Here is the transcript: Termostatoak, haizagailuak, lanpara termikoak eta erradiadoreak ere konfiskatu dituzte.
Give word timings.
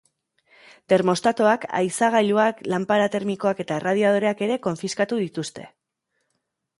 Termostatoak, 0.93 1.67
haizagailuak, 1.81 2.63
lanpara 2.73 3.09
termikoak 3.17 3.61
eta 3.65 3.77
erradiadoreak 3.83 4.41
ere 4.47 4.57
konfiskatu 4.65 5.21
dituzte. 5.25 5.67